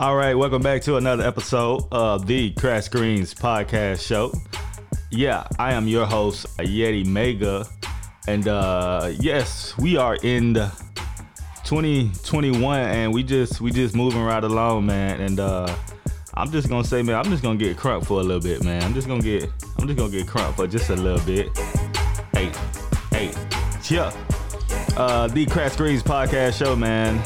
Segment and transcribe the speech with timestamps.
[0.00, 4.32] All right, welcome back to another episode of the Crash Screens Podcast Show.
[5.10, 7.66] Yeah, I am your host, Yettii Mega,
[8.26, 10.72] and uh, yes, we are in the
[11.64, 15.20] 2021, and we just we just moving right along, man.
[15.20, 15.76] And uh,
[16.32, 18.82] I'm just gonna say, man, I'm just gonna get crunk for a little bit, man.
[18.82, 21.54] I'm just gonna get I'm just gonna get crunk for just a little bit.
[22.32, 22.50] Hey,
[23.10, 23.34] hey,
[23.90, 24.10] yeah.
[24.96, 27.22] Uh, the Crash Screens Podcast Show, man.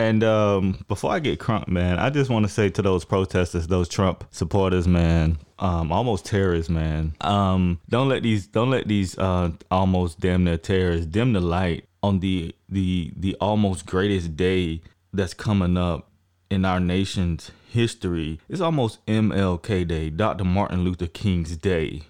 [0.00, 3.66] And um, before I get crunk, man, I just want to say to those protesters,
[3.66, 7.14] those Trump supporters, man, um, almost terrorists, man.
[7.20, 11.84] Um, don't let these, don't let these uh, almost damn near terrorists dim the light
[12.02, 14.80] on the the the almost greatest day
[15.12, 16.10] that's coming up
[16.50, 18.40] in our nation's history.
[18.48, 20.44] It's almost MLK Day, Dr.
[20.44, 22.02] Martin Luther King's Day,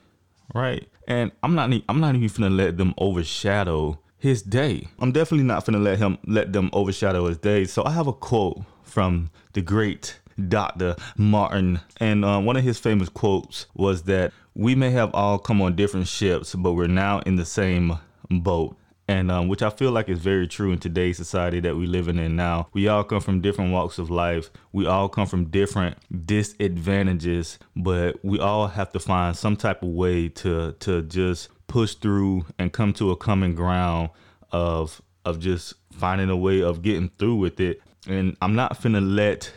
[0.55, 0.87] right?
[1.07, 4.89] And I'm not, I'm not even gonna let them overshadow his day.
[4.99, 7.65] I'm definitely not gonna let him let them overshadow his day.
[7.65, 10.19] So I have a quote from the great
[10.49, 10.97] Dr.
[11.17, 15.61] Martin, and uh, one of his famous quotes was that we may have all come
[15.61, 17.99] on different ships, but we're now in the same
[18.31, 18.77] boat.
[19.11, 22.19] And um, which I feel like is very true in today's society that we're living
[22.19, 22.69] in now.
[22.75, 24.51] We all come from different walks of life.
[24.73, 29.89] We all come from different disadvantages, but we all have to find some type of
[29.89, 34.11] way to to just push through and come to a common ground
[34.51, 37.81] of of just finding a way of getting through with it.
[38.09, 39.53] And I'm not finna let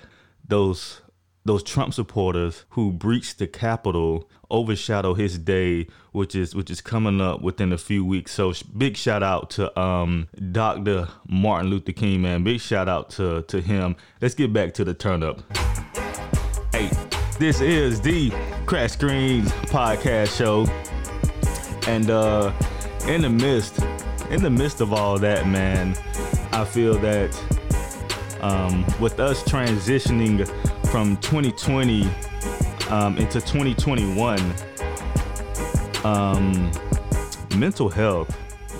[0.48, 1.02] those
[1.44, 7.22] those Trump supporters who breached the Capitol overshadow his day, which is which is coming
[7.22, 8.34] up within a few weeks.
[8.34, 11.08] So big shout out to um, Dr.
[11.28, 12.44] Martin Luther King, man.
[12.44, 13.96] Big shout out to to him.
[14.22, 15.42] Let's get back to the turn up.
[16.74, 16.90] Hey,
[17.40, 18.32] this is the
[18.66, 20.68] Crash Screens podcast show.
[21.88, 22.54] And uh,
[23.08, 23.80] in the midst,
[24.30, 25.96] in the midst of all that, man,
[26.52, 27.36] I feel that
[28.42, 30.48] um, with us transitioning
[30.92, 32.04] from 2020
[32.90, 34.40] um, into 2021,
[36.04, 36.72] um,
[37.56, 38.38] mental health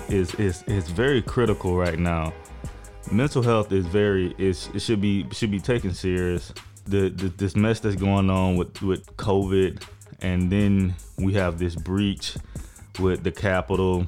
[0.08, 2.32] is, is is very critical right now.
[3.10, 6.52] Mental health is very is it should be should be taken serious.
[6.84, 9.82] The, the this mess that's going on with with COVID,
[10.20, 12.36] and then we have this breach
[12.98, 14.06] with the Capitol.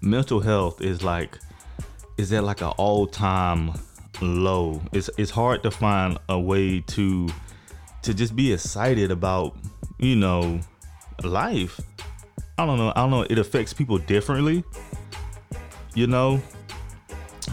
[0.00, 1.38] Mental health is like
[2.16, 3.72] is at like an all time
[4.20, 4.80] low.
[4.92, 7.28] It's it's hard to find a way to
[8.02, 9.56] to just be excited about
[9.98, 10.60] you know
[11.22, 11.80] life.
[12.58, 12.92] I don't know.
[12.94, 13.22] I don't know.
[13.22, 14.64] It affects people differently.
[15.94, 16.42] You know.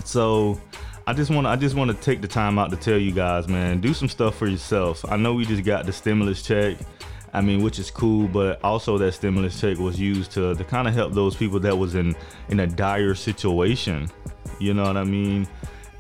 [0.06, 0.60] So
[1.08, 3.48] I just want I just want to take the time out to tell you guys,
[3.48, 5.04] man, do some stuff for yourself.
[5.10, 6.78] I know we just got the stimulus check
[7.34, 10.88] I mean, which is cool, but also that stimulus check was used to, to kind
[10.88, 12.16] of help those people that was in
[12.50, 14.10] in a dire situation.
[14.60, 15.48] You know what I mean?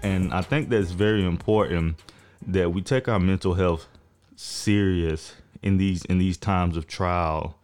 [0.03, 1.99] And I think that's very important
[2.47, 3.87] that we take our mental health
[4.35, 7.57] serious in these in these times of trial.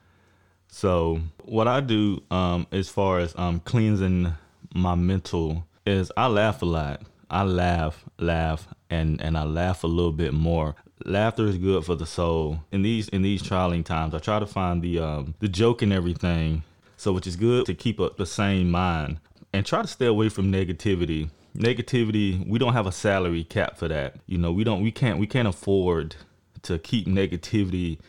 [0.70, 4.34] So what I do um, as far as um, cleansing
[4.74, 7.02] my mental is I laugh a lot.
[7.30, 10.76] I laugh, laugh, and and I laugh a little bit more
[11.06, 12.64] laughter is good for the soul.
[12.72, 15.92] In these in these trying times, I try to find the um, the joke in
[15.92, 16.64] everything.
[17.00, 19.20] So which is good to keep up the same mind
[19.54, 21.30] and try to stay away from negativity.
[21.56, 24.16] Negativity, we don't have a salary cap for that.
[24.26, 26.16] You know, we don't we can't we can't afford
[26.64, 28.00] to keep negativity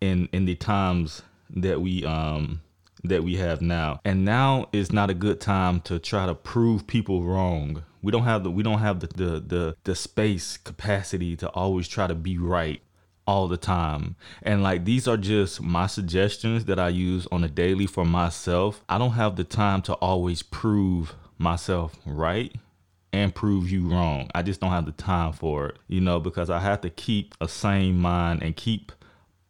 [0.00, 2.60] in in the times that we um
[3.04, 4.00] that we have now.
[4.04, 7.84] And now is not a good time to try to prove people wrong.
[8.04, 11.88] We don't have the we don't have the the the, the space capacity to always
[11.88, 12.82] try to be right
[13.26, 14.16] all the time.
[14.42, 18.84] And like these are just my suggestions that I use on a daily for myself.
[18.90, 22.54] I don't have the time to always prove myself right
[23.10, 24.28] and prove you wrong.
[24.34, 27.34] I just don't have the time for it, you know, because I have to keep
[27.40, 28.92] a sane mind and keep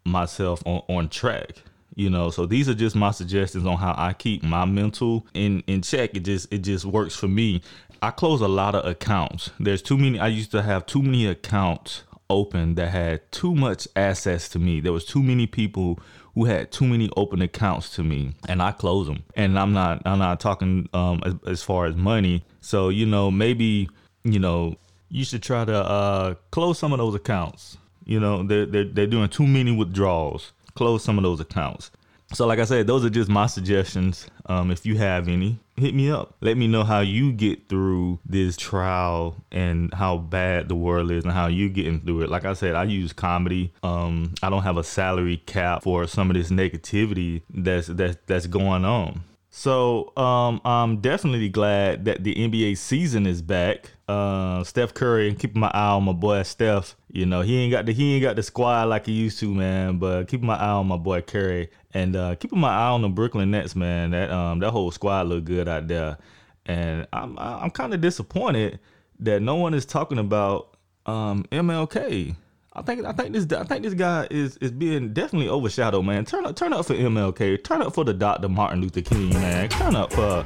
[0.04, 4.12] myself on, on track you know so these are just my suggestions on how i
[4.12, 7.62] keep my mental in in check it just it just works for me
[8.05, 9.49] I close a lot of accounts.
[9.59, 10.19] There's too many.
[10.19, 14.80] I used to have too many accounts open that had too much access to me.
[14.80, 15.98] There was too many people
[16.34, 19.24] who had too many open accounts to me, and I close them.
[19.34, 20.03] And I'm not.
[20.04, 22.45] I'm not talking um, as, as far as money.
[22.60, 23.89] So you know, maybe
[24.22, 24.77] you know,
[25.09, 27.78] you should try to uh, close some of those accounts.
[28.04, 30.53] You know, they're, they're they're doing too many withdrawals.
[30.74, 31.91] Close some of those accounts.
[32.32, 34.26] So, like I said, those are just my suggestions.
[34.47, 36.34] Um, if you have any, hit me up.
[36.41, 41.24] Let me know how you get through this trial and how bad the world is
[41.24, 42.30] and how you're getting through it.
[42.30, 43.72] Like I said, I use comedy.
[43.82, 48.47] Um, I don't have a salary cap for some of this negativity that's that's that's
[48.47, 49.22] going on.
[49.56, 53.92] So um, I'm definitely glad that the NBA season is back.
[54.09, 56.97] Uh, Steph Curry, keeping my eye on my boy Steph.
[57.12, 59.54] You know he ain't got the he ain't got the squad like he used to,
[59.54, 59.98] man.
[59.98, 63.09] But keeping my eye on my boy Curry and uh, keeping my eye on the
[63.09, 64.10] Brooklyn Nets, man.
[64.10, 66.18] That um that whole squad look good out there,
[66.66, 68.80] and I'm I'm kind of disappointed
[69.21, 70.77] that no one is talking about
[71.07, 72.34] um MLK.
[72.76, 76.24] I think I think this I think this guy is is being definitely overshadowed, man.
[76.24, 77.62] Turn up turn up for MLK.
[77.62, 78.48] Turn up for the Dr.
[78.48, 79.68] Martin Luther King, man.
[79.68, 80.42] Turn up for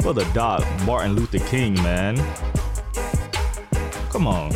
[0.00, 2.16] for the Doc Martin Luther King, man.
[4.10, 4.50] Come on.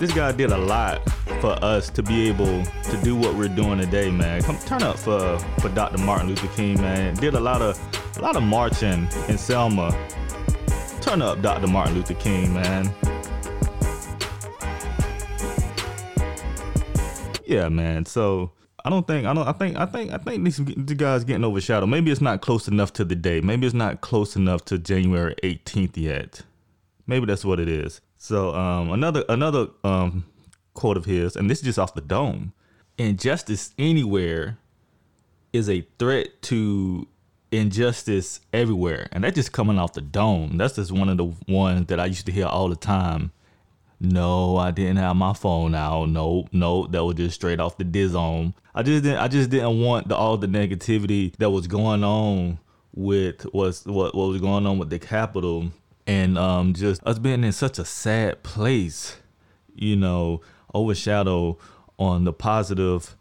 [0.00, 1.02] This guy did a lot
[1.42, 4.42] for us to be able to do what we're doing today, man.
[4.42, 5.98] Come turn up for for Dr.
[5.98, 7.14] Martin Luther King, man.
[7.16, 7.78] Did a lot of
[8.16, 9.90] a lot of marching in Selma.
[11.02, 11.66] Turn up Dr.
[11.66, 12.90] Martin Luther King, man.
[17.48, 18.04] Yeah, man.
[18.04, 18.52] So
[18.84, 21.44] I don't think I don't I think I think I think these the guys getting
[21.44, 21.88] overshadowed.
[21.88, 23.40] Maybe it's not close enough to the day.
[23.40, 26.42] Maybe it's not close enough to January 18th yet.
[27.06, 28.02] Maybe that's what it is.
[28.18, 30.26] So um, another another um,
[30.74, 32.52] quote of his, and this is just off the dome.
[32.98, 34.58] Injustice anywhere
[35.54, 37.08] is a threat to
[37.50, 40.58] injustice everywhere, and that's just coming off the dome.
[40.58, 43.32] That's just one of the ones that I used to hear all the time
[44.00, 46.06] no, I didn't have my phone out.
[46.06, 48.54] No, no, that was just straight off the DIZOM.
[48.74, 49.18] I just didn't.
[49.18, 52.58] I just didn't want the, all the negativity that was going on
[52.94, 55.72] with what what was going on with the Capitol
[56.06, 59.16] and um, just us being in such a sad place.
[59.74, 60.42] You know,
[60.74, 61.58] overshadow
[61.98, 63.16] on the positive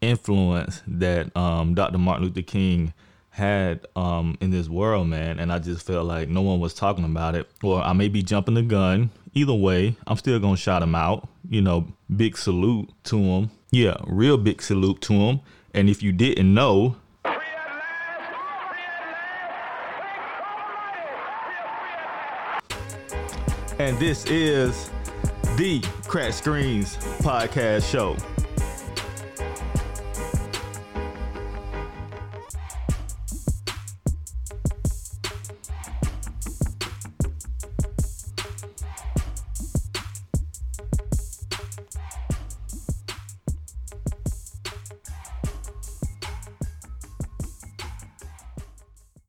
[0.00, 1.98] influence that um, Dr.
[1.98, 2.92] Martin Luther King
[3.30, 5.38] had um, in this world, man.
[5.38, 7.48] And I just felt like no one was talking about it.
[7.62, 9.10] Or I may be jumping the gun.
[9.34, 11.28] Either way, I'm still gonna shout him out.
[11.48, 13.50] You know, big salute to him.
[13.70, 15.40] Yeah, real big salute to him.
[15.74, 16.96] And if you didn't know,
[23.78, 24.90] and this is
[25.56, 28.16] the Crash Screens Podcast Show.